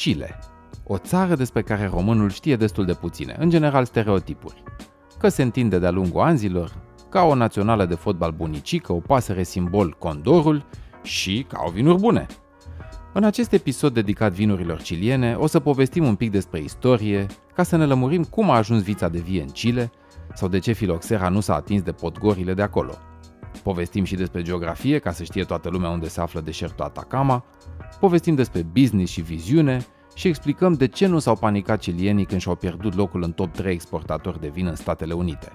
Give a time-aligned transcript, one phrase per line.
[0.00, 0.38] Chile,
[0.84, 4.62] o țară despre care românul știe destul de puține, în general stereotipuri.
[5.18, 6.72] Că se întinde de-a lungul anzilor,
[7.08, 10.64] ca o națională de fotbal bunicică, o pasăre simbol condorul
[11.02, 12.26] și ca o vinuri bune.
[13.12, 17.76] În acest episod dedicat vinurilor ciliene, o să povestim un pic despre istorie, ca să
[17.76, 19.90] ne lămurim cum a ajuns vița de vie în Chile
[20.34, 22.94] sau de ce filoxera nu s-a atins de podgorile de acolo.
[23.62, 27.44] Povestim și despre geografie, ca să știe toată lumea unde se află deșertul Atacama,
[28.00, 32.54] povestim despre business și viziune și explicăm de ce nu s-au panicat cilienii când și-au
[32.54, 35.52] pierdut locul în top 3 exportatori de vin în Statele Unite.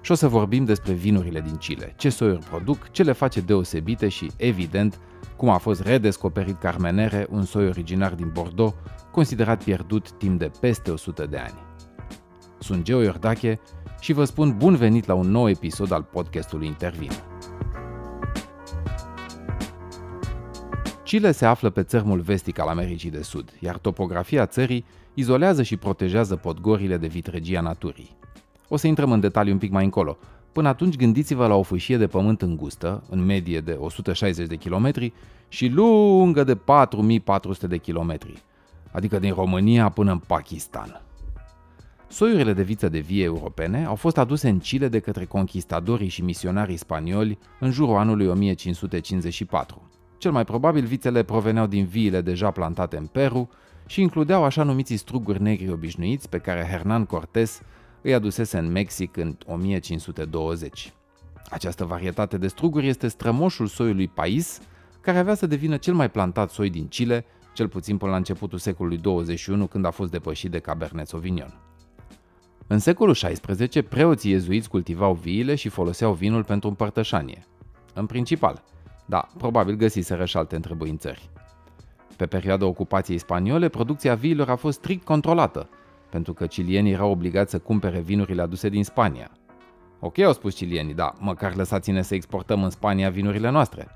[0.00, 4.08] Și o să vorbim despre vinurile din Chile, ce soiuri produc, ce le face deosebite
[4.08, 4.98] și, evident,
[5.36, 8.74] cum a fost redescoperit Carmenere, un soi originar din Bordeaux,
[9.12, 11.58] considerat pierdut timp de peste 100 de ani.
[12.58, 13.60] Sunt Geo Iordache
[14.00, 17.10] și vă spun bun venit la un nou episod al podcastului Intervin.
[21.06, 25.76] Chile se află pe țărmul vestic al Americii de Sud, iar topografia țării izolează și
[25.76, 28.16] protejează podgorile de vitregia naturii.
[28.68, 30.18] O să intrăm în detaliu un pic mai încolo.
[30.52, 35.12] Până atunci gândiți-vă la o fâșie de pământ îngustă, în medie de 160 de kilometri,
[35.48, 38.42] și lungă de 4400 de kilometri,
[38.90, 41.02] adică din România până în Pakistan.
[42.08, 46.22] Soiurile de viță de vie europene au fost aduse în Chile de către conquistadorii și
[46.22, 49.90] misionarii spanioli în jurul anului 1554.
[50.26, 53.48] Cel mai probabil vițele proveneau din viile deja plantate în Peru
[53.86, 57.62] și includeau așa numiții struguri negri obișnuiți pe care Hernán Cortés
[58.02, 60.92] îi adusese în Mexic în 1520.
[61.50, 64.60] Această varietate de struguri este strămoșul soiului Pais,
[65.00, 68.58] care avea să devină cel mai plantat soi din Chile, cel puțin până la începutul
[68.58, 71.60] secolului 21, când a fost depășit de Cabernet Sauvignon.
[72.66, 77.44] În secolul XVI, preoții iezuiți cultivau viile și foloseau vinul pentru împărtășanie.
[77.94, 78.62] În principal,
[79.06, 81.30] da, probabil găsiseră și alte întrebuințări.
[82.16, 85.68] Pe perioada ocupației spaniole, producția viilor a fost strict controlată,
[86.10, 89.30] pentru că cilienii erau obligați să cumpere vinurile aduse din Spania.
[90.00, 93.88] Ok, au spus cilienii, da, măcar lăsați-ne să exportăm în Spania vinurile noastre.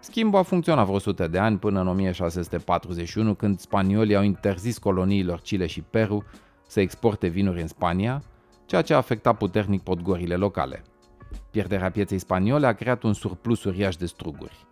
[0.00, 5.40] Schimbul a funcționat vreo 100 de ani până în 1641, când spaniolii au interzis coloniilor
[5.40, 6.24] Chile și Peru
[6.66, 8.22] să exporte vinuri în Spania,
[8.66, 10.82] ceea ce a afectat puternic podgorile locale.
[11.50, 14.66] Pierderea pieței spaniole a creat un surplus uriaș de struguri.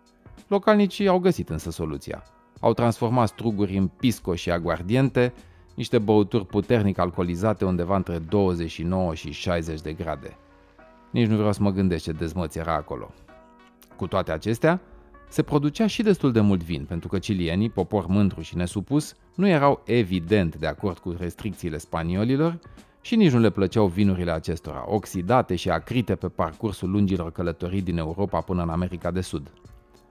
[0.47, 2.23] Localnicii au găsit însă soluția.
[2.59, 5.33] Au transformat struguri în pisco și aguardiente,
[5.75, 10.37] niște băuturi puternic alcoolizate undeva între 29 și 60 de grade.
[11.11, 13.13] Nici nu vreau să mă gândesc ce dezmăț era acolo.
[13.95, 14.81] Cu toate acestea,
[15.29, 19.47] se producea și destul de mult vin, pentru că cilienii, popor mândru și nesupus, nu
[19.47, 22.59] erau evident de acord cu restricțiile spaniolilor
[23.05, 27.97] și nici nu le plăceau vinurile acestora, oxidate și acrite pe parcursul lungilor călătorii din
[27.97, 29.51] Europa până în America de Sud.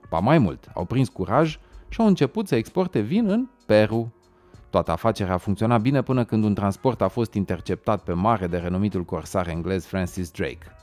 [0.09, 1.59] Pa mai mult, au prins curaj
[1.89, 4.15] și au început să exporte vin în Peru.
[4.71, 8.57] Toată afacerea a funcționat bine până când un transport a fost interceptat pe mare de
[8.57, 10.77] renumitul corsar englez Francis Drake.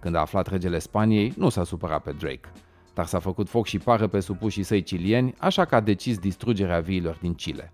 [0.00, 2.52] Când a aflat regele Spaniei, nu s-a supărat pe Drake,
[2.94, 6.80] dar s-a făcut foc și pară pe supușii săi cilieni, așa că a decis distrugerea
[6.80, 7.72] viilor din Chile.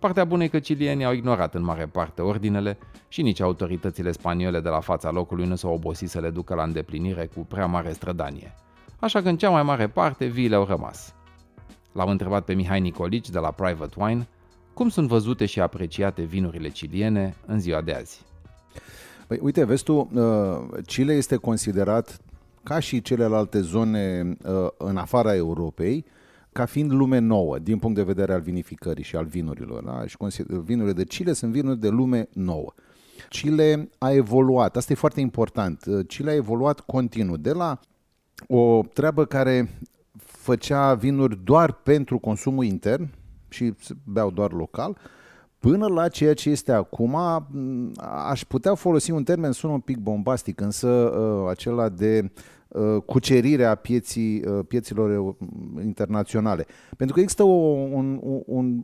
[0.00, 2.78] Partea bună e că cilienii au ignorat în mare parte ordinele
[3.08, 6.62] și nici autoritățile spaniole de la fața locului nu s-au obosit să le ducă la
[6.62, 8.54] îndeplinire cu prea mare strădanie.
[8.98, 11.14] Așa că în cea mai mare parte viile au rămas.
[11.92, 14.28] L-am întrebat pe Mihai Nicolici de la Private Wine
[14.74, 18.22] cum sunt văzute și apreciate vinurile ciliene în ziua de azi.
[19.26, 22.18] Păi, uite, vezi tu, uh, Chile este considerat,
[22.62, 26.04] ca și celelalte zone uh, în afara Europei,
[26.52, 29.84] ca fiind lume nouă din punct de vedere al vinificării și al vinurilor.
[29.84, 30.06] Da?
[30.06, 32.74] Și vinurile de Chile sunt vinuri de lume nouă.
[33.28, 37.80] Chile a evoluat, asta e foarte important, Chile a evoluat continuu, de la
[38.46, 39.78] o treabă care
[40.18, 43.08] făcea vinuri doar pentru consumul intern
[43.48, 43.74] și
[44.04, 44.96] beau doar local,
[45.58, 47.16] până la ceea ce este acum,
[48.28, 52.59] aș putea folosi un termen, sună un pic bombastic, însă uh, acela de Uh,
[53.06, 55.36] cucerirea pieții, uh, pieților
[55.82, 56.66] internaționale.
[56.96, 57.56] Pentru că există o,
[57.92, 58.82] un, un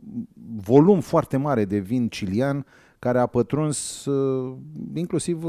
[0.55, 2.65] volum foarte mare de vin cilian
[2.99, 4.57] care a pătruns uh,
[4.93, 5.43] inclusiv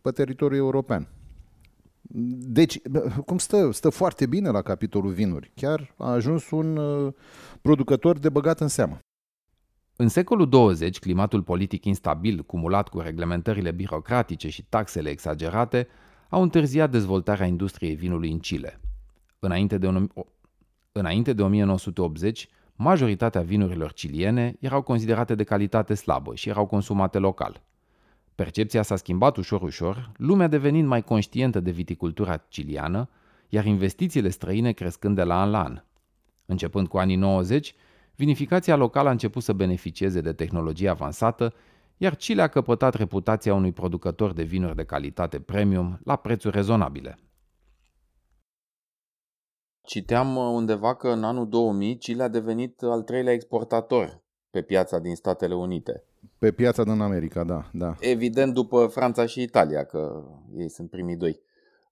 [0.00, 1.08] pe teritoriul european.
[2.42, 2.80] Deci,
[3.26, 3.70] cum stă?
[3.72, 5.52] Stă foarte bine la capitolul vinuri.
[5.54, 6.78] Chiar a ajuns un
[7.62, 8.98] producător de băgat în seamă.
[9.96, 15.88] În secolul 20, climatul politic instabil, cumulat cu reglementările birocratice și taxele exagerate,
[16.30, 18.80] au întârziat dezvoltarea industriei vinului în Chile.
[19.38, 20.08] Înainte de, un...
[20.92, 27.62] Înainte de 1980, majoritatea vinurilor ciliene erau considerate de calitate slabă și erau consumate local.
[28.34, 33.08] Percepția s-a schimbat ușor-ușor, lumea devenind mai conștientă de viticultura ciliană,
[33.48, 35.82] iar investițiile străine crescând de la an la an.
[36.46, 37.74] Începând cu anii 90,
[38.14, 41.54] vinificația locală a început să beneficieze de tehnologie avansată,
[42.02, 47.18] iar Chile a căpătat reputația unui producător de vinuri de calitate premium la prețuri rezonabile.
[49.82, 54.98] Citeam uh, undeva că în anul 2000 Chile a devenit al treilea exportator pe piața
[54.98, 56.04] din Statele Unite.
[56.38, 57.94] Pe piața din America, da, da.
[58.00, 60.24] Evident după Franța și Italia, că
[60.56, 61.40] ei sunt primii doi.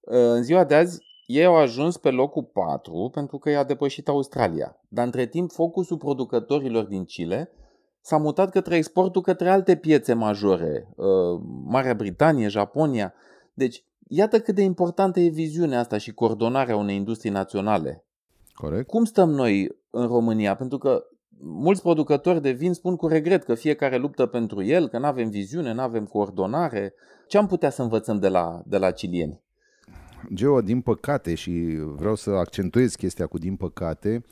[0.00, 4.08] Uh, în ziua de azi, ei au ajuns pe locul 4 pentru că i-a depășit
[4.08, 4.80] Australia.
[4.88, 7.50] Dar între timp, focusul producătorilor din Chile
[8.08, 13.14] s-a mutat către exportul către alte piețe majore, uh, Marea Britanie, Japonia.
[13.54, 18.04] Deci, iată cât de importantă e viziunea asta și coordonarea unei industrii naționale.
[18.54, 18.86] Corect.
[18.86, 20.54] Cum stăm noi în România?
[20.56, 21.04] Pentru că
[21.40, 25.30] mulți producători de vin spun cu regret că fiecare luptă pentru el, că nu avem
[25.30, 26.94] viziune, nu avem coordonare.
[27.26, 29.40] Ce am putea să învățăm de la, de la cilieni?
[30.34, 34.24] Geo, din păcate, și vreau să accentuez chestia cu din păcate,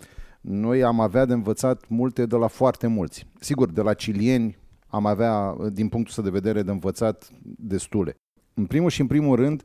[0.48, 3.26] noi am avea de învățat multe de la foarte mulți.
[3.40, 8.14] Sigur, de la cilieni am avea, din punctul de vedere, de învățat destule.
[8.54, 9.62] În primul și în primul rând,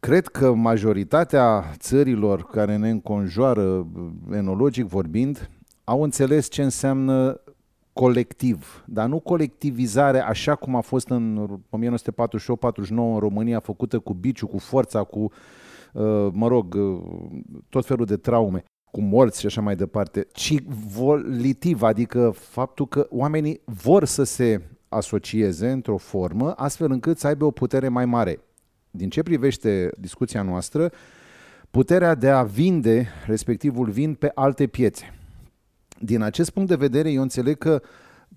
[0.00, 3.86] cred că majoritatea țărilor care ne înconjoară,
[4.32, 5.50] enologic vorbind,
[5.84, 7.40] au înțeles ce înseamnă
[7.92, 14.46] colectiv, dar nu colectivizare așa cum a fost în 1948-49 în România, făcută cu biciu,
[14.46, 15.18] cu forța, cu,
[15.92, 17.00] uh, mă rog, uh,
[17.68, 20.54] tot felul de traume, cu morți și așa mai departe, ci
[20.94, 27.44] volitiv, adică faptul că oamenii vor să se asocieze într-o formă astfel încât să aibă
[27.44, 28.40] o putere mai mare.
[28.90, 30.92] Din ce privește discuția noastră,
[31.70, 35.14] puterea de a vinde respectivul vin pe alte piețe.
[36.00, 37.82] Din acest punct de vedere, eu înțeleg că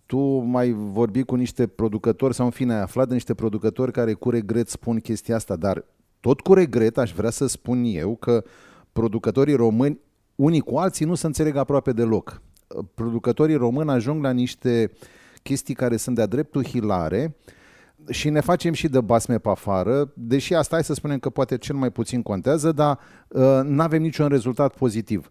[0.06, 4.13] tu mai vorbi cu niște producători sau în fine ai aflat de niște producători care
[4.13, 5.86] cu regret spun chestia asta, dar
[6.19, 8.44] tot cu regret aș vrea să spun eu că
[8.92, 10.00] producătorii români,
[10.39, 12.41] unii cu alții, nu se înțeleg aproape deloc.
[12.94, 14.91] Producătorii români ajung la niște
[15.44, 17.36] chestii care sunt de-a dreptul hilare
[18.09, 21.57] și ne facem și de basme pe afară, deși asta hai să spunem că poate
[21.57, 25.30] cel mai puțin contează, dar uh, nu avem niciun rezultat pozitiv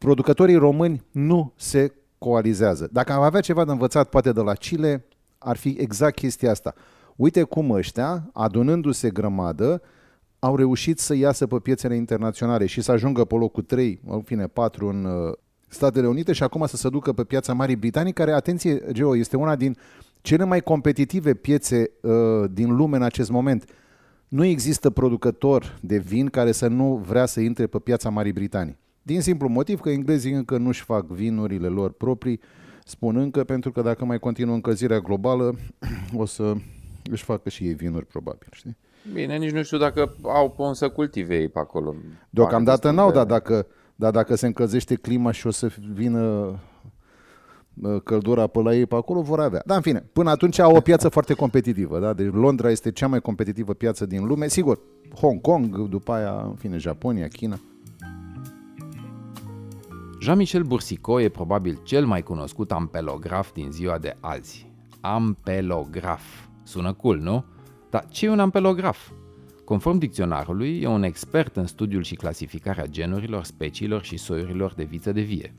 [0.00, 2.88] producătorii români nu se coalizează.
[2.92, 5.04] Dacă am avea ceva de învățat poate de la Chile,
[5.38, 6.74] ar fi exact chestia asta.
[7.16, 9.82] Uite cum ăștia, adunându-se grămadă,
[10.40, 14.46] au reușit să iasă pe piețele internaționale și să ajungă pe locul 3, în fine
[14.46, 15.32] 4 în uh,
[15.68, 19.36] Statele Unite și acum să se ducă pe piața Marii Britanii, care, atenție, Geo, este
[19.36, 19.76] una din
[20.20, 22.12] cele mai competitive piețe uh,
[22.52, 23.64] din lume în acest moment.
[24.28, 28.78] Nu există producător de vin care să nu vrea să intre pe piața Marii Britanii.
[29.02, 32.40] Din simplu motiv că englezii încă nu-și fac vinurile lor proprii,
[32.84, 35.54] spun încă, pentru că dacă mai continuă încălzirea globală,
[36.16, 36.54] o să
[37.10, 38.76] își facă și ei vinuri probabil, știi?
[39.12, 41.94] Bine, nici nu știu dacă au pun să cultive ei pe acolo.
[42.30, 46.54] Deocamdată n-au, dar dacă, dar dacă se încălzește clima și o să vină
[48.04, 49.62] căldura pe la ei pe acolo, vor avea.
[49.66, 51.98] Dar în fine, până atunci au o piață foarte competitivă.
[51.98, 52.12] Da?
[52.12, 54.48] Deci Londra este cea mai competitivă piață din lume.
[54.48, 54.80] Sigur,
[55.20, 57.60] Hong Kong, după aia, în fine, Japonia, China.
[60.20, 64.70] Jean-Michel Boursicot e probabil cel mai cunoscut ampelograf din ziua de azi.
[65.00, 66.22] Ampelograf.
[66.62, 67.44] Sună cool, nu?
[67.90, 69.10] Dar ce e un ampelograf?
[69.64, 75.12] Conform dicționarului, e un expert în studiul și clasificarea genurilor, speciilor și soiurilor de viță
[75.12, 75.54] de vie.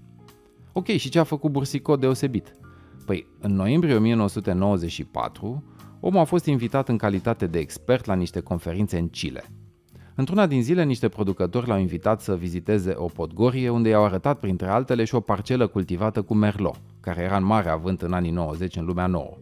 [0.74, 2.52] Ok, și ce a făcut Boursicot deosebit?
[3.06, 5.64] Păi, în noiembrie 1994,
[6.00, 9.44] omul a fost invitat în calitate de expert la niște conferințe în Chile–
[10.16, 14.68] Într-una din zile, niște producători l-au invitat să viziteze o podgorie unde i-au arătat, printre
[14.68, 18.76] altele, și o parcelă cultivată cu merlot, care era în mare avânt în anii 90
[18.76, 19.38] în lumea nouă.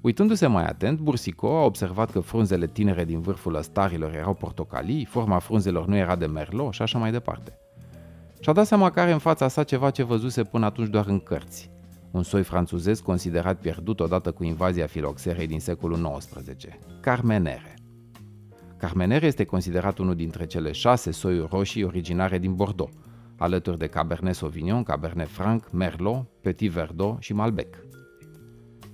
[0.00, 5.38] Uitându-se mai atent, Bursico a observat că frunzele tinere din vârful ăstarilor erau portocalii, forma
[5.38, 7.58] frunzelor nu era de merlot și așa mai departe.
[8.40, 11.18] Și-a dat seama că are în fața sa ceva ce văzuse până atunci doar în
[11.18, 11.70] cărți.
[12.10, 16.66] Un soi franțuzez considerat pierdut odată cu invazia filoxerei din secolul XIX,
[17.00, 17.74] Carmenere.
[18.76, 22.94] Carmenere este considerat unul dintre cele șase soiuri roșii originare din Bordeaux,
[23.36, 27.87] alături de Cabernet Sauvignon, Cabernet Franc, Merlot, Petit Verdot și Malbec.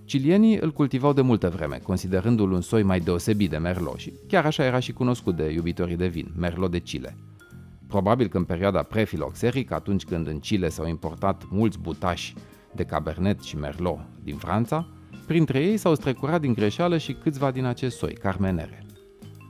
[0.04, 4.46] Cilienii îl cultivau de multă vreme, considerându-l un soi mai deosebit de Merlot și chiar
[4.46, 7.16] așa era și cunoscut de iubitorii de vin, Merlot de Chile.
[7.86, 12.34] Probabil că în perioada prefiloxerică, atunci când în Chile s-au importat mulți butași
[12.72, 14.88] de Cabernet și Merlot din Franța,
[15.26, 18.86] printre ei s-au strecurat din greșeală și câțiva din acest soi, Carmenere.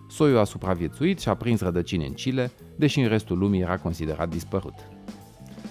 [0.08, 4.28] Soiul a supraviețuit și a prins rădăcini în Chile, deși în restul lumii era considerat
[4.28, 4.74] dispărut.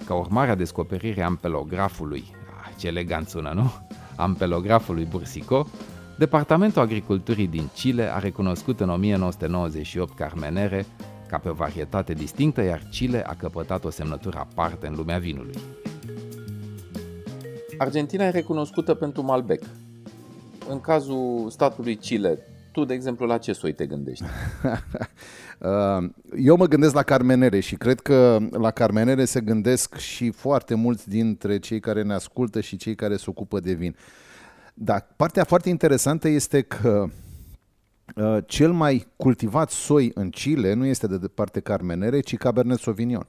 [0.05, 2.23] Ca urmare a descoperirii ampelografului,
[2.61, 3.71] ah, ce elegant sună, nu?
[4.15, 5.67] Ampelografului Bursico,
[6.17, 10.85] Departamentul Agriculturii din Chile a recunoscut în 1998 Carmenere
[11.27, 15.55] ca pe o varietate distinctă, iar Chile a căpătat o semnătură aparte în lumea vinului.
[17.77, 19.63] Argentina e recunoscută pentru Malbec.
[20.69, 22.39] În cazul statului Chile,
[22.73, 24.23] tu, de exemplu, la ce soi te gândești?
[25.59, 30.75] Uh, eu mă gândesc la carmenere și cred că la carmenere se gândesc și foarte
[30.75, 33.95] mulți dintre cei care ne ascultă și cei care se ocupă de vin.
[34.73, 37.05] Dar partea foarte interesantă este că
[38.15, 43.27] uh, cel mai cultivat soi în Chile nu este de departe carmenere, ci Cabernet Sauvignon.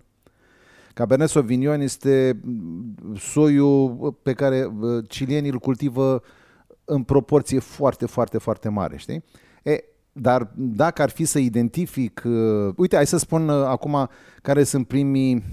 [0.94, 2.40] Cabernet Sauvignon este
[3.16, 6.22] soiul pe care uh, cilienii îl cultivă
[6.84, 9.24] în proporție foarte, foarte, foarte mare, știi?
[9.62, 14.08] E, dar dacă ar fi să identific, uh, uite, hai să spun uh, acum
[14.42, 15.44] care sunt primii,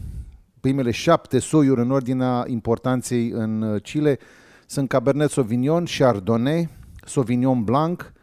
[0.60, 4.20] primele șapte soiuri în ordinea importanței în uh, Chile,
[4.66, 6.70] sunt Cabernet Sauvignon, Chardonnay,
[7.06, 8.14] Sauvignon Blanc,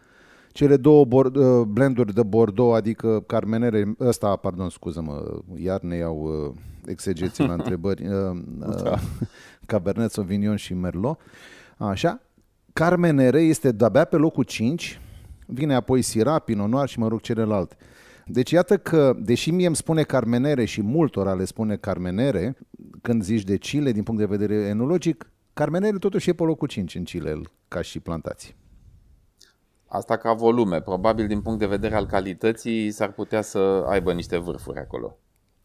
[0.53, 6.47] cele două bor- uh, blenduri de Bordeaux, adică Carmenere, ăsta, pardon, scuză-mă, iar ne iau
[6.47, 6.55] uh,
[6.87, 8.99] exegeții la întrebări, uh, uh, da.
[9.67, 11.21] Cabernet Sauvignon și Merlot,
[11.77, 12.21] așa,
[12.79, 15.01] Carmenere este de-abia pe locul 5,
[15.47, 17.77] vine apoi Syrah, Pinot Noir și mă rog celelalte.
[18.27, 22.57] Deci iată că, deși mie îmi spune Carmenere și multora le spune Carmenere,
[23.03, 26.95] când zici de Chile din punct de vedere enologic, Carmenere totuși e pe locul 5
[26.95, 28.55] în Chile ca și plantații.
[29.87, 30.81] Asta ca volume.
[30.81, 35.19] Probabil din punct de vedere al calității s-ar putea să aibă niște vârfuri acolo.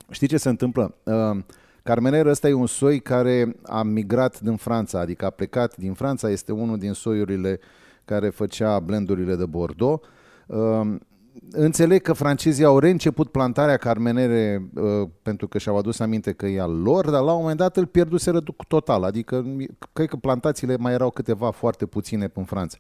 [0.10, 0.96] Știi ce se întâmplă?
[1.04, 1.44] Uh,
[1.84, 6.30] Carmenere ăsta e un soi care a migrat din Franța, adică a plecat din Franța,
[6.30, 7.60] este unul din soiurile
[8.06, 10.06] care făcea blendurile de Bordeaux.
[10.48, 10.96] Uh,
[11.52, 16.62] înțeleg că francezii au reînceput plantarea carmenere uh, pentru că și-au adus aminte că e
[16.62, 19.46] al lor, dar la un moment dat îl pierduseră total, adică
[19.94, 22.78] cred că plantațiile mai erau câteva foarte puține în Franța.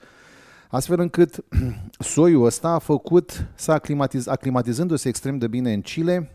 [0.70, 1.46] Astfel încât
[2.14, 6.30] soiul ăsta a făcut să aclimatiz, aclimatizându-se extrem de bine în Chile,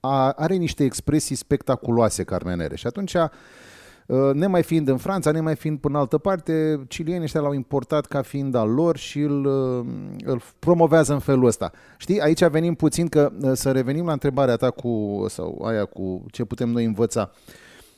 [0.00, 5.78] a, are niște expresii spectaculoase carmenere și atunci uh, nemai fiind în Franța, nemai fiind
[5.78, 9.86] până în altă parte, cilienii ăștia l-au importat ca fiind al lor și îl, uh,
[10.24, 11.72] îl promovează în felul ăsta.
[11.96, 16.24] Știi, aici venim puțin că uh, să revenim la întrebarea ta cu, sau aia cu
[16.30, 17.30] ce putem noi învăța.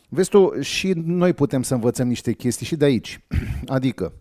[0.08, 3.24] Vezi tu, și noi putem să învățăm niște chestii și de aici.
[3.66, 4.12] Adică,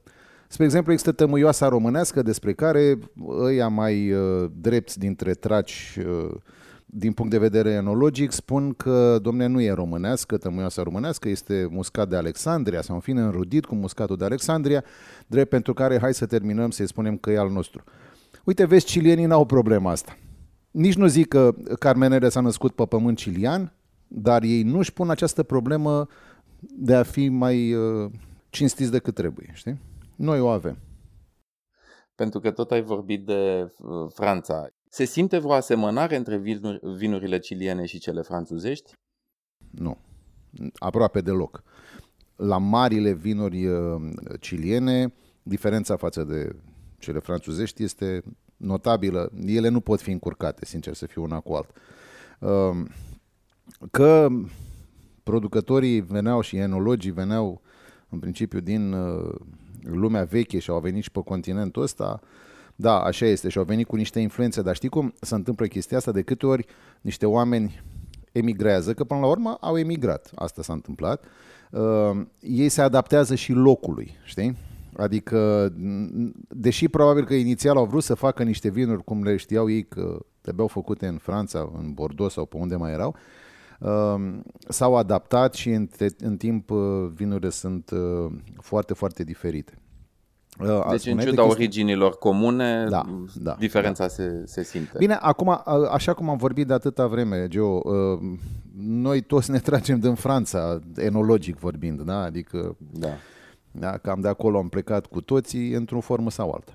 [0.52, 6.36] Spre exemplu, există tămâioasa românească despre care ăia mai uh, drepți dintre traci uh,
[6.92, 12.10] din punct de vedere enologic spun că, domne, nu e românească, tămâioasa românească, este muscat
[12.10, 14.84] de Alexandria sau în fine înrudit cu muscatul de Alexandria,
[15.28, 17.84] drept pentru care hai să terminăm să-i spunem că e al nostru.
[18.44, 20.18] Uite, vezi, cilienii n-au problema asta.
[20.72, 23.74] Nici nu zic că Carmenere s-a născut pe pământ cilian,
[24.08, 26.08] dar ei nu-și pun această problemă
[26.60, 28.12] de a fi mai uh,
[28.50, 29.80] cinstiți decât trebuie, știi?
[30.16, 30.78] Noi o avem.
[32.16, 34.68] Pentru că tot ai vorbit de uh, Franța.
[34.90, 36.38] Se simte vreo asemănare între
[36.98, 38.94] vinurile ciliene și cele franțuzești?
[39.72, 39.98] Nu.
[40.74, 41.64] Aproape deloc.
[42.36, 44.02] La marile vinuri uh,
[44.40, 46.56] ciliene, diferența față de
[47.00, 48.24] cele franțuzești este
[48.58, 49.32] notabilă.
[49.46, 51.70] Ele nu pot fi încurcate, sincer să fiu una cu alt.
[52.40, 52.88] Um,
[53.92, 54.28] că
[55.24, 57.62] producătorii veneau și enologii veneau
[58.10, 59.36] în principiu din uh,
[59.82, 62.22] lumea veche și au venit și pe continentul ăsta,
[62.82, 65.98] da, așa este și au venit cu niște influențe, dar știi cum se întâmplă chestia
[65.98, 66.12] asta?
[66.12, 66.66] De câte ori
[67.02, 67.84] niște oameni
[68.32, 71.24] emigrează, că până la urmă au emigrat, asta s-a întâmplat,
[71.72, 74.58] uh, ei se adaptează și locului, știi?
[74.98, 75.74] Adică,
[76.48, 80.20] deși probabil că inițial au vrut să facă niște vinuri cum le știau ei că
[80.42, 83.16] trebuiau făcute în Franța, în Bordeaux sau pe unde mai erau,
[83.80, 89.74] uh, s-au adaptat și în, în timp uh, vinurile sunt uh, foarte, foarte diferite.
[90.60, 94.10] Uh, deci, în ciuda originilor comune, da, da, diferența da.
[94.10, 94.98] Se, se simte.
[94.98, 97.82] Bine, acum, așa cum am vorbit de atâta vreme, Geo,
[98.78, 102.24] noi toți ne tragem din Franța, enologic vorbind, da?
[102.24, 103.10] Adică, da.
[103.72, 106.74] Da, cam de acolo am plecat cu toții, într-o formă sau alta.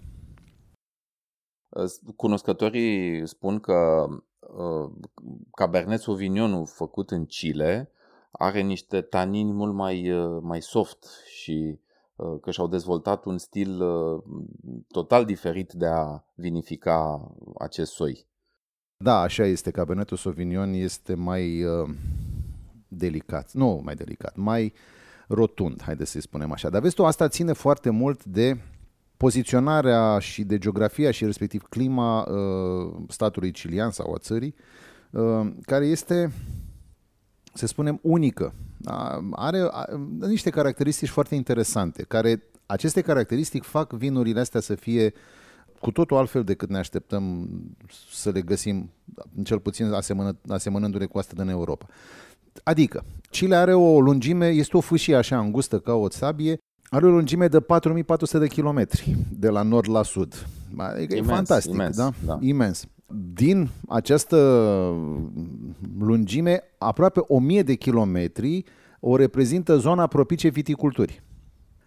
[2.16, 4.07] Cunoscătorii spun că
[4.40, 4.90] uh,
[5.50, 7.90] Cabernet Sauvignon făcut în Chile
[8.31, 11.84] are niște tanini mult mai, uh, mai soft și Uh,
[12.40, 14.23] că și-au dezvoltat un stil uh,
[14.88, 18.26] total diferit de a vinifica acest soi.
[18.97, 19.71] Da, așa este.
[19.71, 21.88] Cabernetul Sauvignon este mai uh,
[22.88, 23.52] delicat.
[23.52, 24.73] Nu mai delicat, mai
[25.28, 26.71] rotund, haideți să-i spunem așa.
[26.71, 28.59] Dar vezi tu, asta ține foarte mult de
[29.16, 34.54] poziționarea și de geografia și respectiv clima uh, statului cilian sau a țării,
[35.11, 36.33] uh, care este,
[37.54, 38.54] să spunem, unică
[39.30, 39.70] are
[40.18, 45.12] niște caracteristici foarte interesante, care aceste caracteristici fac vinurile astea să fie
[45.80, 47.49] cu totul altfel decât ne așteptăm
[48.12, 48.90] să le găsim,
[49.42, 51.87] cel puțin asemănă, asemănându-le cu astea din Europa.
[52.62, 56.58] Adică, Chile are o lungime, este o fâșie așa îngustă ca o sabie,
[56.88, 60.46] are o lungime de 4400 de kilometri de la nord la sud.
[60.76, 62.12] Adică imens, e fantastic, imens, da?
[62.25, 62.38] da?
[62.40, 62.87] Imens.
[63.35, 64.37] Din această
[65.99, 68.64] lungime, aproape 1000 de kilometri
[69.00, 71.23] o reprezintă zona propice viticulturii.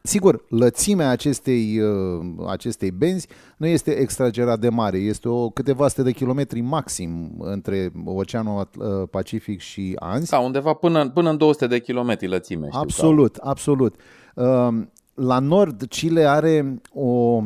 [0.08, 6.02] Sigur, lățimea acestei, uh, acestei benzi nu este extragerat de mare, este o câteva sute
[6.02, 10.30] de kilometri maxim între Oceanul uh, Pacific și Anzi.
[10.30, 12.68] Da, undeva până, până în 200 de kilometri lățime.
[12.68, 13.48] Știu absolut, că...
[13.48, 13.96] absolut.
[14.36, 14.68] Uh,
[15.14, 17.42] la nord, Chile are o,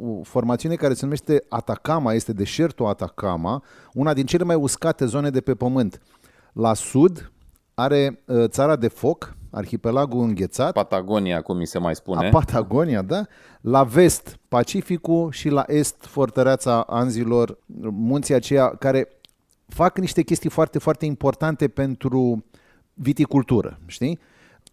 [0.00, 3.62] o formațiune care se numește Atacama, este deșertul Atacama,
[3.92, 6.00] una din cele mai uscate zone de pe pământ.
[6.52, 7.32] La sud
[7.74, 10.72] are țara de foc, arhipelagul înghețat.
[10.72, 12.26] Patagonia, cum mi se mai spune.
[12.26, 13.26] A Patagonia, da.
[13.60, 17.58] La vest, Pacificul și la est, fortăreața Anzilor,
[17.90, 19.08] munții aceia care
[19.66, 22.44] fac niște chestii foarte, foarte importante pentru
[22.94, 24.18] viticultură, știi?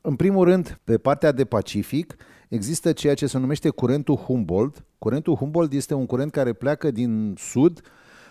[0.02, 2.16] În primul rând, pe partea de Pacific,
[2.50, 4.84] există ceea ce se numește curentul Humboldt.
[5.06, 7.82] Curentul Humboldt este un curent care pleacă din sud,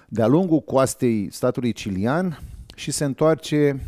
[0.08, 2.40] de-a lungul coastei statului cilian
[2.74, 3.80] și se întoarce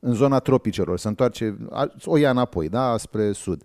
[0.00, 1.56] în zona tropicelor, se întoarce,
[2.04, 3.62] o ia înapoi, da, spre sud.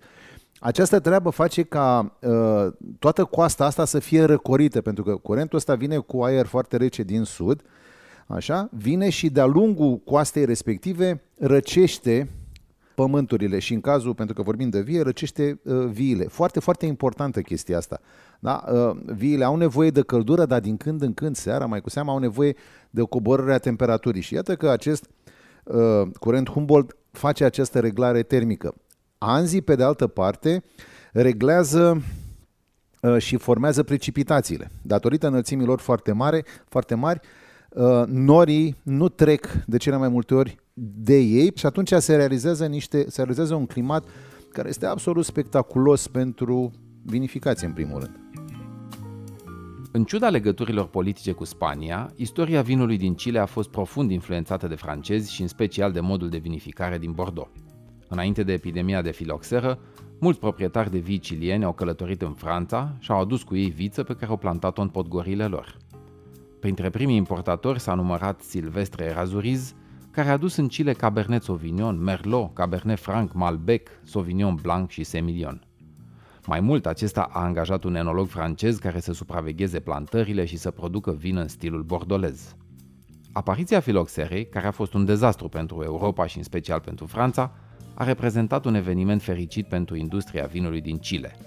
[0.59, 5.75] Această treabă face ca uh, toată coasta asta să fie răcorită, pentru că curentul ăsta
[5.75, 7.61] vine cu aer foarte rece din sud,
[8.27, 12.29] așa, vine și de-a lungul coastei respective răcește
[12.97, 16.23] pământurile și în cazul, pentru că vorbim de vie, răcește uh, viile.
[16.23, 17.99] Foarte, foarte importantă chestia asta.
[18.39, 18.63] Da?
[18.71, 22.11] Uh, viile au nevoie de căldură, dar din când în când, seara, mai cu seama,
[22.11, 22.55] au nevoie
[22.89, 24.21] de o coborâre a temperaturii.
[24.21, 25.27] Și iată că acest uh,
[25.67, 28.73] Uh, curent Humboldt face această reglare termică.
[29.17, 30.63] Anzi, pe de altă parte,
[31.11, 32.01] reglează
[33.01, 34.71] uh, și formează precipitațiile.
[34.81, 37.19] Datorită înălțimilor foarte mari, foarte mari,
[37.69, 42.65] uh, norii nu trec de cele mai multe ori de ei și atunci se realizează,
[42.65, 44.05] niște, se realizează un climat
[44.49, 46.71] care este absolut spectaculos pentru
[47.03, 48.19] vinificație în primul rând.
[49.91, 54.75] În ciuda legăturilor politice cu Spania, istoria vinului din Chile a fost profund influențată de
[54.75, 57.51] francezi și în special de modul de vinificare din Bordeaux.
[58.07, 59.79] Înainte de epidemia de filoxeră,
[60.19, 64.03] mulți proprietari de vii cilieni au călătorit în Franța și au adus cu ei viță
[64.03, 65.77] pe care au plantat-o în podgorile lor.
[66.59, 69.75] Printre primii importatori s-a numărat Silvestre Erazuriz,
[70.17, 75.67] care a adus în Chile Cabernet Sauvignon, Merlot, Cabernet Franc, Malbec, Sauvignon Blanc și Semillon.
[76.45, 81.11] Mai mult, acesta a angajat un enolog francez care să supravegheze plantările și să producă
[81.11, 82.55] vin în stilul bordolez.
[83.31, 87.51] Apariția filoxerei, care a fost un dezastru pentru Europa și în special pentru Franța,
[87.93, 91.37] a reprezentat un eveniment fericit pentru industria vinului din Chile.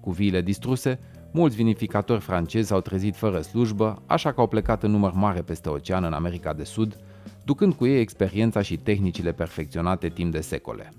[0.00, 0.98] Cu viile distruse,
[1.32, 5.68] mulți vinificatori francezi s-au trezit fără slujbă, așa că au plecat în număr mare peste
[5.68, 6.98] ocean în America de Sud,
[7.44, 10.92] ducând cu ei experiența și tehnicile perfecționate timp de secole.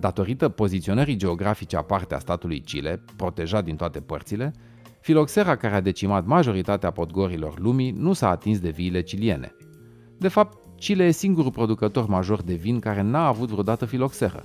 [0.00, 4.52] Datorită poziționării geografice aparte a statului Chile, protejat din toate părțile,
[5.00, 9.54] filoxera care a decimat majoritatea podgorilor lumii nu s-a atins de viile ciliene.
[10.18, 14.44] De fapt, Chile e singurul producător major de vin care n-a avut vreodată filoxeră.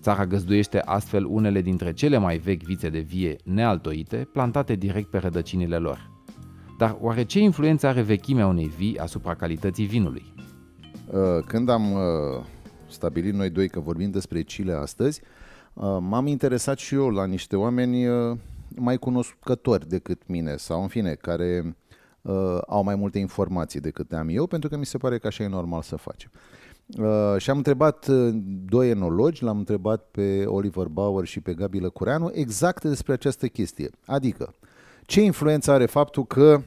[0.00, 5.18] Țara găzduiește astfel unele dintre cele mai vechi vițe de vie nealtoite, plantate direct pe
[5.18, 6.10] rădăcinile lor.
[6.78, 10.32] Dar oare ce influență are vechimea unei vii asupra calității vinului?
[11.12, 12.44] Uh, când am uh,
[12.88, 15.20] stabilit noi doi că vorbim despre Chile astăzi,
[15.74, 18.36] uh, m-am interesat și eu la niște oameni uh,
[18.76, 21.76] mai cunoscători decât mine sau în fine, care
[22.22, 25.42] uh, au mai multe informații decât am eu, pentru că mi se pare că așa
[25.42, 26.30] e normal să facem.
[26.98, 28.30] Uh, și am întrebat uh,
[28.64, 33.90] doi enologi, l-am întrebat pe Oliver Bauer și pe Gabi Lăcureanu exact despre această chestie.
[34.06, 34.54] Adică,
[35.02, 36.62] ce influență are faptul că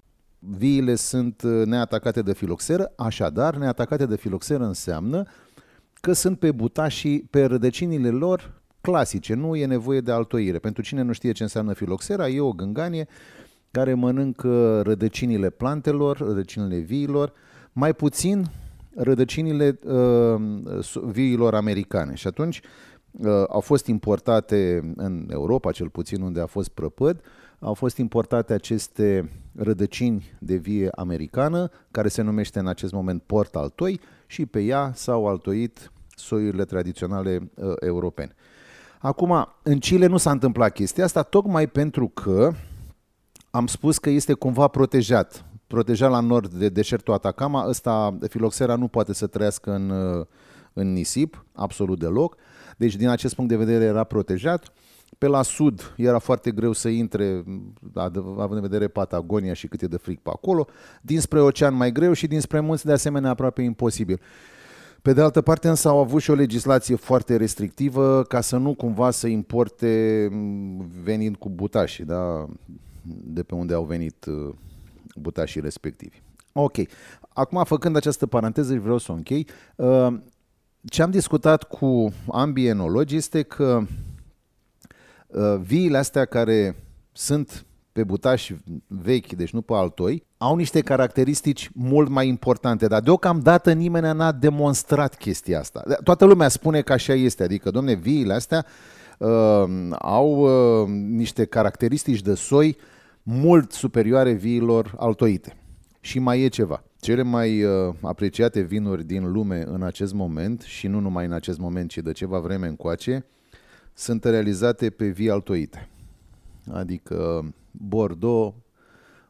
[0.49, 2.91] viile sunt neatacate de filoxeră?
[2.95, 5.23] Așadar, neatacate de filoxeră înseamnă
[6.01, 10.59] că sunt pe butașii, pe rădăcinile lor clasice, nu e nevoie de altoire.
[10.59, 13.07] Pentru cine nu știe ce înseamnă filoxera, e o gânganie
[13.71, 17.33] care mănâncă rădăcinile plantelor, rădăcinile viilor,
[17.71, 18.45] mai puțin
[18.95, 20.41] rădăcinile uh,
[21.05, 22.13] viilor americane.
[22.15, 22.92] Și atunci uh,
[23.49, 27.21] au fost importate în Europa, cel puțin unde a fost prăpăd,
[27.59, 33.55] au fost importate aceste rădăcini de vie americană, care se numește în acest moment port
[33.55, 38.35] altoi, și pe ea s-au altoit soiurile tradiționale uh, europene.
[38.99, 42.51] Acum, în Chile nu s-a întâmplat chestia asta, tocmai pentru că
[43.49, 45.45] am spus că este cumva protejat.
[45.67, 50.25] Protejat la nord de deșertul Atacama, ăsta, filoxera nu poate să trăiască în, uh,
[50.73, 52.35] în nisip, absolut deloc.
[52.77, 54.73] Deci, din acest punct de vedere, era protejat.
[55.17, 57.43] Pe la sud era foarte greu să intre,
[58.37, 60.67] având în vedere Patagonia și cât e de fric pe acolo.
[61.01, 64.19] Dinspre ocean mai greu și dinspre munți de asemenea aproape imposibil.
[65.01, 68.73] Pe de altă parte însă au avut și o legislație foarte restrictivă ca să nu
[68.73, 70.29] cumva să importe
[71.03, 72.47] venind cu butașii, da?
[73.05, 74.53] de pe unde au venit uh,
[75.15, 76.21] butașii respectivi.
[76.53, 76.75] Ok.
[77.33, 79.47] Acum, făcând această paranteză, vreau să o închei.
[80.83, 83.81] Uh, ce am discutat cu ambii enologi este că
[85.27, 86.75] uh, viile astea care
[87.11, 88.55] sunt pe butași
[88.87, 94.31] vechi, deci nu pe altoi, au niște caracteristici mult mai importante, dar deocamdată nimeni n-a
[94.31, 95.83] demonstrat chestia asta.
[96.03, 98.65] Toată lumea spune că așa este, adică, domne, viile astea
[99.17, 99.63] uh,
[99.99, 102.77] au uh, niște caracteristici de soi
[103.23, 105.57] mult superioare viilor altoite.
[105.99, 106.83] Și mai e ceva.
[107.03, 111.59] Cele mai uh, apreciate vinuri din lume în acest moment, și nu numai în acest
[111.59, 113.25] moment, ci de ceva vreme încoace,
[113.93, 115.89] sunt realizate pe vii altoite.
[116.71, 118.55] Adică Bordeaux,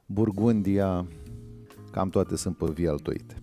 [0.06, 1.08] Burgundia,
[1.92, 3.36] cam toate sunt pe vii altoite.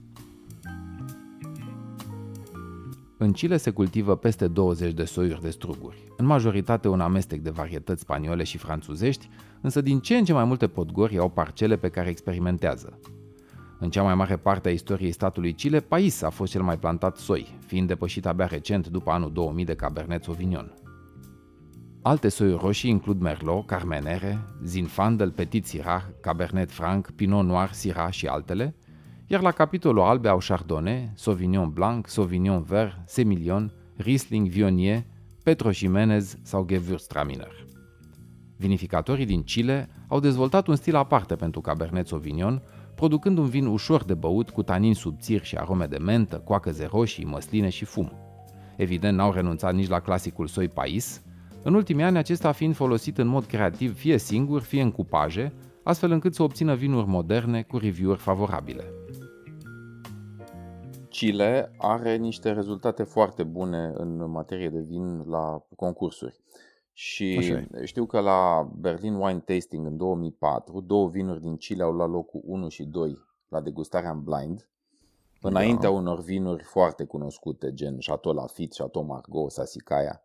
[3.19, 7.51] În Chile se cultivă peste 20 de soiuri de struguri, în majoritate un amestec de
[7.51, 9.29] varietăți spaniole și franțuzești,
[9.61, 12.99] însă din ce în ce mai multe podgori au parcele pe care experimentează.
[13.83, 17.17] În cea mai mare parte a istoriei statului Chile, Pais a fost cel mai plantat
[17.17, 20.75] soi, fiind depășit abia recent după anul 2000 de Cabernet Sauvignon.
[22.03, 28.27] Alte soiuri roșii includ Merlot, Carmenere, Zinfandel, Petit Syrah, Cabernet Franc, Pinot Noir, Syrah și
[28.27, 28.75] altele,
[29.27, 35.05] iar la capitolul albe au Chardonnay, Sauvignon Blanc, Sauvignon Vert, Semillon, Riesling Viognier,
[35.43, 37.69] Petro Jimenez sau Gewürztraminer.
[38.57, 42.63] Vinificatorii din Chile au dezvoltat un stil aparte pentru Cabernet Sauvignon,
[43.01, 47.25] producând un vin ușor de băut cu tanin subțiri și arome de mentă, coacăze roșii,
[47.25, 48.13] măsline și fum.
[48.77, 51.23] Evident, n-au renunțat nici la clasicul soi pais,
[51.63, 56.11] în ultimii ani acesta fiind folosit în mod creativ fie singur, fie în cupaje, astfel
[56.11, 58.85] încât să obțină vinuri moderne cu review-uri favorabile.
[61.09, 66.41] Chile are niște rezultate foarte bune în materie de vin la concursuri.
[67.03, 71.93] Și Așa știu că la Berlin Wine Tasting în 2004, două vinuri din Chile au
[71.93, 74.69] luat locul 1 și 2 la degustarea în blind,
[75.41, 75.95] înaintea da.
[75.95, 80.25] unor vinuri foarte cunoscute, gen Chateau Lafite, Chateau Margaux, Sassicaia.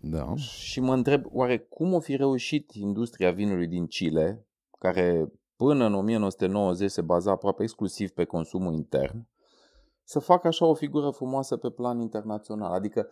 [0.00, 0.34] Da.
[0.36, 4.46] Și mă întreb, oare cum o fi reușit industria vinului din Chile,
[4.78, 9.26] care până în 1990 se baza aproape exclusiv pe consumul intern,
[10.04, 12.72] să facă așa o figură frumoasă pe plan internațional?
[12.72, 13.08] Adică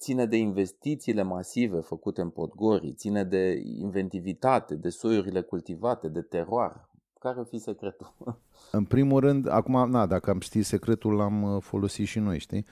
[0.00, 6.88] ține de investițiile masive făcute în Podgori, ține de inventivitate, de soiurile cultivate, de teroar.
[7.18, 8.14] Care o fi secretul?
[8.72, 12.64] În primul rând, acum, na, dacă am ști secretul, l-am uh, folosit și noi, știi?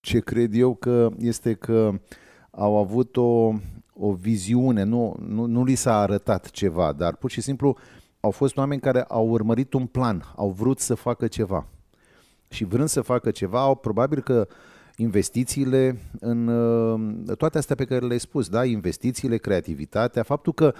[0.00, 1.90] Ce cred eu că este că
[2.50, 3.52] au avut o,
[3.92, 7.76] o viziune, nu, nu, nu li s-a arătat ceva, dar pur și simplu
[8.20, 11.66] au fost oameni care au urmărit un plan, au vrut să facă ceva.
[12.48, 14.56] Și vrând să facă ceva, au probabil că uh,
[15.00, 18.64] investițiile în uh, toate astea pe care le-ai spus, da?
[18.64, 20.74] investițiile, creativitatea, faptul că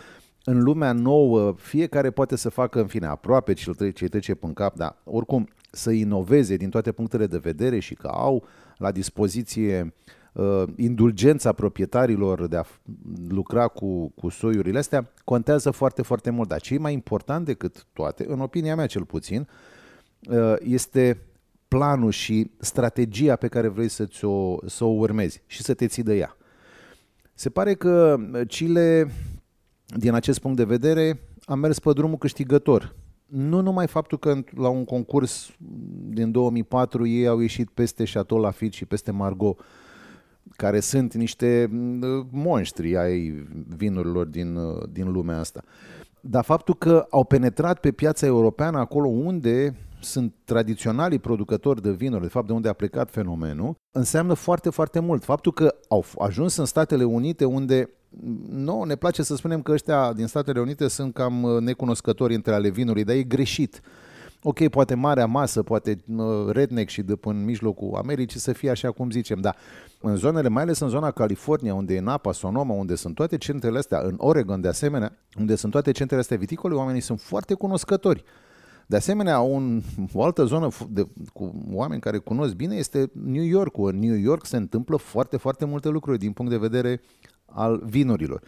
[0.44, 4.76] în lumea nouă fiecare poate să facă, în fine, aproape ce ce trece pe cap,
[4.76, 8.44] dar oricum să inoveze din toate punctele de vedere și că au
[8.76, 9.94] la dispoziție
[10.32, 12.64] uh, indulgența proprietarilor de a
[13.28, 16.48] lucra cu, cu soiurile astea, contează foarte, foarte mult.
[16.48, 19.48] Dar ce e mai important decât toate, în opinia mea cel puțin,
[20.30, 21.18] uh, este
[21.68, 26.02] planul și strategia pe care vrei să, o să o urmezi și să te ții
[26.02, 26.36] de ea.
[27.34, 29.10] Se pare că Chile,
[29.86, 32.94] din acest punct de vedere, a mers pe drumul câștigător.
[33.26, 35.50] Nu numai faptul că la un concurs
[36.08, 39.60] din 2004 ei au ieșit peste Chateau Lafite și peste Margot,
[40.56, 41.68] care sunt niște
[42.30, 44.58] monștri ai vinurilor din,
[44.92, 45.62] din lumea asta.
[46.20, 52.22] Dar faptul că au penetrat pe piața europeană acolo unde sunt tradiționalii producători de vinuri,
[52.22, 55.24] de fapt de unde a plecat fenomenul, înseamnă foarte, foarte mult.
[55.24, 57.90] Faptul că au ajuns în Statele Unite unde
[58.48, 62.54] nu, ne place să spunem că ăștia din Statele Unite sunt cam uh, necunoscători între
[62.54, 63.80] ale vinului, dar e greșit.
[64.42, 68.70] Ok, poate marea masă, poate uh, redneck și de până în mijlocul Americii să fie
[68.70, 69.56] așa cum zicem, dar
[70.00, 73.78] în zonele, mai ales în zona California, unde e Napa, Sonoma, unde sunt toate centrele
[73.78, 78.24] astea, în Oregon de asemenea, unde sunt toate centrele astea viticole, oamenii sunt foarte cunoscători.
[78.88, 83.74] De asemenea, un, o altă zonă de, cu oameni care cunosc bine este New York.
[83.76, 87.00] În New York se întâmplă foarte, foarte multe lucruri din punct de vedere
[87.46, 88.42] al vinurilor.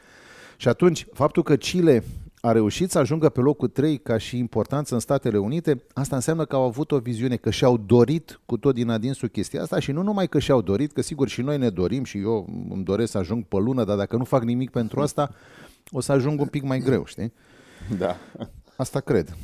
[0.57, 2.05] Și atunci, faptul că Chile
[2.41, 6.45] a reușit să ajungă pe locul 3 ca și importanță în Statele Unite, asta înseamnă
[6.45, 9.93] că au avut o viziune, că și-au dorit cu tot din adinsul chestia asta și
[9.93, 13.11] nu numai că și-au dorit, că sigur și noi ne dorim și eu îmi doresc
[13.11, 15.35] să ajung pe lună, dar dacă nu fac nimic pentru asta,
[15.91, 17.33] o să ajung un pic mai greu, știi?
[17.99, 18.17] Da.
[18.77, 19.37] Asta cred.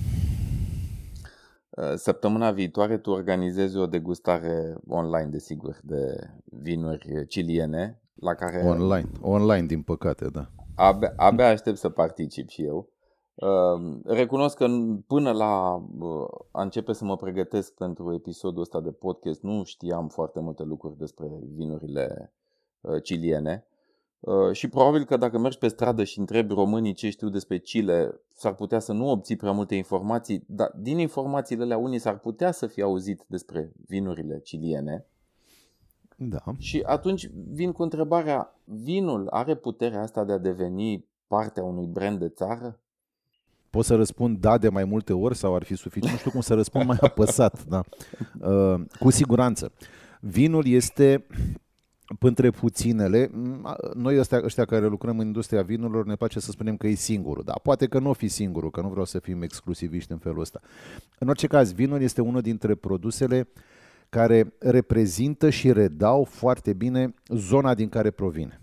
[1.77, 8.63] Uh, săptămâna viitoare tu organizezi o degustare online, desigur, de vinuri ciliene la care...
[8.67, 10.51] Online, online din păcate, da.
[10.75, 12.89] Abia, abia aștept să particip și eu.
[13.35, 14.67] Uh, recunosc că
[15.07, 20.09] până la uh, a începe să mă pregătesc pentru episodul ăsta de podcast nu știam
[20.09, 22.33] foarte multe lucruri despre vinurile
[23.03, 23.67] ciliene.
[24.21, 28.21] Uh, și probabil că dacă mergi pe stradă și întrebi românii ce știu despre Chile,
[28.33, 32.51] s-ar putea să nu obții prea multe informații, dar din informațiile alea unii s-ar putea
[32.51, 35.07] să fie auzit despre vinurile ciliene.
[36.17, 36.43] Da.
[36.59, 42.19] Și atunci vin cu întrebarea, vinul are puterea asta de a deveni partea unui brand
[42.19, 42.81] de țară?
[43.71, 46.13] Pot să răspund da de mai multe ori sau ar fi suficient?
[46.13, 47.65] Nu știu cum să răspund mai apăsat.
[47.65, 47.83] Da.
[48.41, 49.73] Uh, cu siguranță.
[50.21, 51.27] Vinul este
[52.21, 53.31] între puținele,
[53.95, 57.43] noi ăștia, ăștia care lucrăm în industria vinurilor ne place să spunem că e singurul,
[57.45, 60.41] dar poate că nu o fi singurul, că nu vreau să fim exclusiviști în felul
[60.41, 60.61] ăsta.
[61.19, 63.49] În orice caz, vinul este unul dintre produsele
[64.09, 68.61] care reprezintă și redau foarte bine zona din care provine.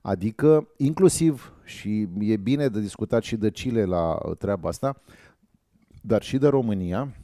[0.00, 5.02] Adică, inclusiv, și e bine de discutat și de Chile la treaba asta,
[6.02, 7.14] dar și de România,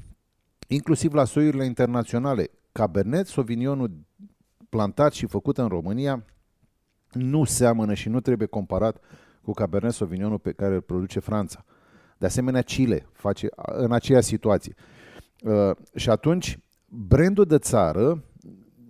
[0.66, 2.51] inclusiv la soiurile internaționale.
[2.73, 3.90] Cabernet Sauvignonul
[4.71, 6.25] plantat și făcut în România
[7.13, 9.03] nu seamănă și nu trebuie comparat
[9.43, 11.65] cu Cabernet Sauvignonul pe care îl produce Franța.
[12.19, 14.75] De asemenea, Chile face în aceeași situație.
[15.43, 18.25] Uh, și atunci, brandul de țară,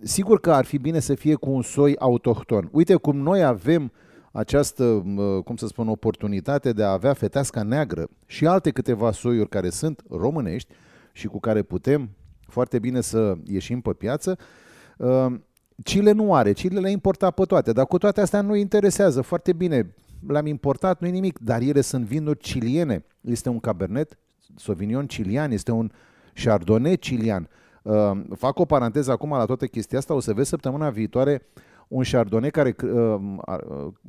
[0.01, 2.69] sigur că ar fi bine să fie cu un soi autohton.
[2.71, 3.91] Uite cum noi avem
[4.31, 9.49] această, uh, cum să spun, oportunitate de a avea feteasca neagră și alte câteva soiuri
[9.49, 10.73] care sunt românești
[11.11, 12.09] și cu care putem
[12.47, 14.37] foarte bine să ieșim pe piață.
[14.97, 15.25] Uh,
[15.83, 19.53] Chile nu are, Chile le-a importat pe toate, dar cu toate astea nu interesează foarte
[19.53, 19.95] bine.
[20.27, 23.05] Le-am importat, nu e nimic, dar ele sunt vinuri ciliene.
[23.21, 24.17] Este un Cabernet
[24.55, 25.91] Sauvignon cilian, este un
[26.33, 27.49] Chardonnay cilian.
[27.81, 31.47] Uh, fac o paranteză acum la toată chestia asta, o să vezi săptămâna viitoare
[31.87, 33.19] un Chardonnay care, uh,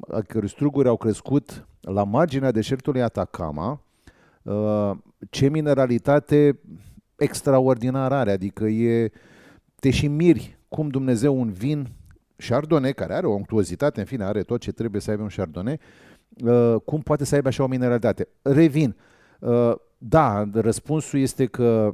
[0.08, 3.82] a cărui struguri au crescut la marginea deșertului Atacama,
[4.42, 4.90] uh,
[5.30, 6.60] ce mineralitate
[7.16, 9.10] extraordinar are, adică e,
[9.80, 11.88] te și miri cum Dumnezeu un vin
[12.36, 15.80] Chardonnay, care are o unctuozitate, în fine, are tot ce trebuie să aibă un Chardonnay,
[16.44, 18.28] uh, cum poate să aibă așa o mineralitate.
[18.42, 18.96] Revin.
[19.38, 21.92] Uh, da, răspunsul este că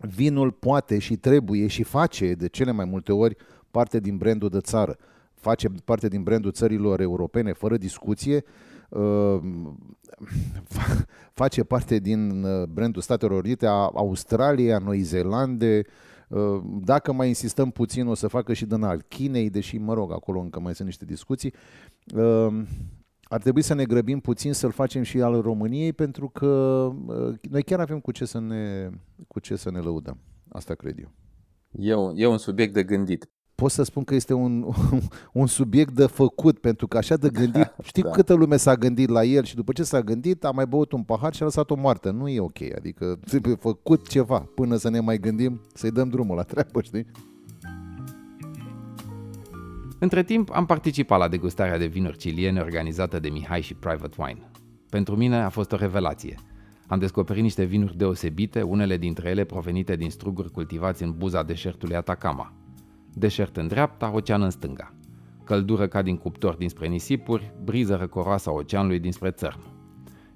[0.00, 3.36] vinul poate și trebuie și face de cele mai multe ori
[3.70, 4.96] parte din brandul de țară.
[5.34, 8.44] Face parte din brandul țărilor europene, fără discuție.
[8.88, 9.38] Uh,
[11.40, 16.13] face parte din brandul Statelor Unite, a Australiei, a Noi Zeelande, Uh,
[16.80, 20.40] dacă mai insistăm puțin, o să facă și din al Chinei, deși, mă rog, acolo
[20.40, 21.52] încă mai sunt niște discuții.
[22.14, 22.62] Uh,
[23.22, 26.46] ar trebui să ne grăbim puțin să-l facem și al României, pentru că
[27.06, 28.90] uh, noi chiar avem cu ce să ne,
[29.28, 30.18] cu ce să ne lăudăm.
[30.48, 31.12] Asta cred eu.
[31.70, 34.66] E un, e un subiect de gândit pot să spun că este un,
[35.32, 38.10] un subiect de făcut, pentru că așa de gândit, știi da.
[38.10, 41.02] câtă lume s-a gândit la el și după ce s-a gândit a mai băut un
[41.02, 42.10] pahar și a lăsat-o moartă.
[42.10, 46.36] Nu e ok, adică trebuie făcut ceva până să ne mai gândim să-i dăm drumul
[46.36, 47.06] la treabă, știi?
[49.98, 54.50] Între timp, am participat la degustarea de vinuri ciliene organizată de Mihai și Private Wine.
[54.90, 56.38] Pentru mine a fost o revelație.
[56.86, 61.96] Am descoperit niște vinuri deosebite, unele dintre ele provenite din struguri cultivați în buza deșertului
[61.96, 62.52] Atacama,
[63.14, 64.94] deșert în dreapta, ocean în stânga.
[65.44, 69.60] Căldură ca din cuptor dinspre nisipuri, briză răcoroasă a oceanului dinspre țărm.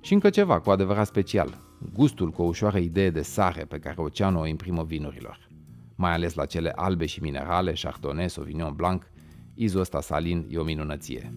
[0.01, 1.59] Și încă ceva cu adevărat special,
[1.93, 5.49] gustul cu o ușoară idee de sare pe care oceanul o imprimă vinurilor.
[5.95, 9.11] Mai ales la cele albe și minerale, Chardonnay, Sauvignon Blanc,
[9.55, 11.33] izul ăsta salin e o minunăție.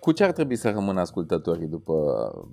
[0.00, 1.94] Cu ce ar trebui să rămână ascultătorii după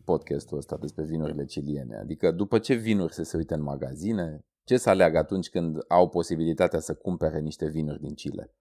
[0.03, 1.95] podcastul ăsta despre vinurile ciliene?
[1.95, 6.09] Adică după ce vinuri să se uite în magazine, ce să aleagă atunci când au
[6.09, 8.53] posibilitatea să cumpere niște vinuri din Chile?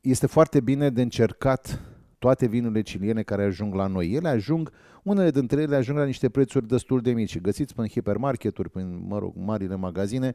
[0.00, 1.80] Este foarte bine de încercat
[2.18, 4.12] toate vinurile ciliene care ajung la noi.
[4.12, 4.70] Ele ajung,
[5.02, 7.40] unele dintre ele ajung la niște prețuri destul de mici.
[7.40, 10.32] Găsiți prin hipermarketuri, prin, mă rog, marile magazine,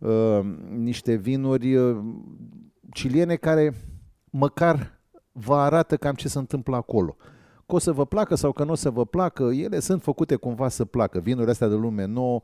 [0.00, 1.96] uh, niște vinuri uh,
[2.92, 3.74] ciliene care
[4.30, 5.00] măcar
[5.32, 7.16] vă arată cam ce se întâmplă acolo.
[7.66, 10.36] Că o să vă placă sau că nu o să vă placă, ele sunt făcute
[10.36, 11.20] cumva să placă.
[11.20, 12.40] Vinurile astea de lume nouă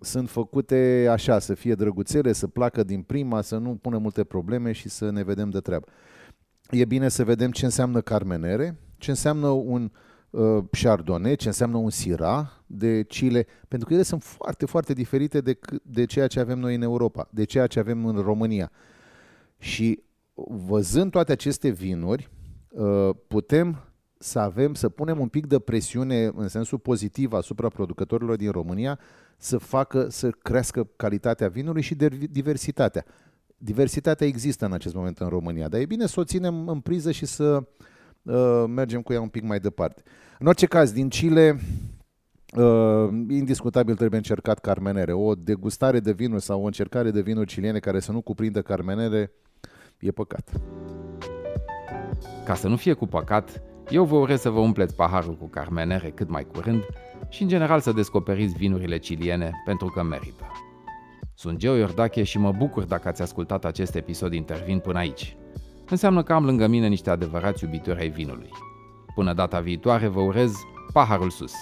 [0.00, 4.72] sunt făcute așa, să fie drăguțele, să placă din prima, să nu pună multe probleme
[4.72, 5.86] și să ne vedem de treabă.
[6.70, 9.90] E bine să vedem ce înseamnă carmenere, ce înseamnă un
[10.30, 15.40] uh, chardonnay, ce înseamnă un syrah de Chile, pentru că ele sunt foarte, foarte diferite
[15.40, 18.70] de, de ceea ce avem noi în Europa, de ceea ce avem în România.
[19.58, 20.02] Și
[20.66, 22.30] văzând toate aceste vinuri,
[22.68, 23.93] uh, putem
[24.24, 28.98] să avem, să punem un pic de presiune în sensul pozitiv asupra producătorilor din România
[29.36, 31.94] să facă, să crească calitatea vinului și
[32.30, 33.04] diversitatea.
[33.56, 37.10] Diversitatea există în acest moment în România, dar e bine să o ținem în priză
[37.10, 37.62] și să
[38.22, 40.02] uh, mergem cu ea un pic mai departe.
[40.38, 41.60] În orice caz, din Chile,
[42.56, 45.12] uh, indiscutabil trebuie încercat carmenere.
[45.12, 49.32] O degustare de vinuri sau o încercare de vinuri chiliene care să nu cuprindă carmenere
[49.98, 50.50] e păcat.
[52.44, 56.10] Ca să nu fie cu păcat, eu vă urez să vă umpleți paharul cu carmenere
[56.10, 56.82] cât mai curând
[57.28, 60.44] și în general să descoperiți vinurile ciliene pentru că merită.
[61.34, 65.36] Sunt Geo Iordache și mă bucur dacă ați ascultat acest episod intervin până aici.
[65.88, 68.50] Înseamnă că am lângă mine niște adevărați iubitori ai vinului.
[69.14, 70.52] Până data viitoare vă urez
[70.92, 71.52] paharul sus!